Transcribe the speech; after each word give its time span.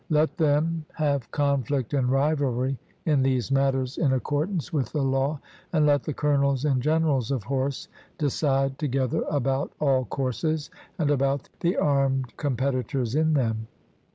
Let 0.09 0.35
them 0.37 0.83
have 0.95 1.29
conflict 1.29 1.93
and 1.93 2.09
rivalry 2.09 2.79
in 3.05 3.21
these 3.21 3.51
matters 3.51 3.99
in 3.99 4.13
accordance 4.13 4.73
with 4.73 4.91
the 4.91 5.03
law, 5.03 5.39
and 5.71 5.85
let 5.85 6.01
the 6.01 6.13
colonels 6.15 6.65
and 6.65 6.81
generals 6.81 7.29
of 7.29 7.43
horse 7.43 7.87
decide 8.17 8.79
together 8.79 9.21
about 9.29 9.71
all 9.79 10.05
courses 10.05 10.71
and 10.97 11.11
about 11.11 11.49
the 11.59 11.77
armed 11.77 12.35
competitors 12.35 13.13
in 13.13 13.35
them. 13.35 13.67